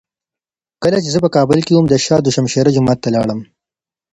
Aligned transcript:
کله 0.83 0.97
چي 1.03 1.09
زه 1.15 1.19
په 1.25 1.29
کابل 1.35 1.59
کي 1.65 1.73
وم، 1.73 1.85
د 1.89 1.95
شاه 2.05 2.21
دو 2.23 2.29
شمشېره 2.35 2.73
جومات 2.75 2.99
ته 3.03 3.09
لاړم. 3.15 3.39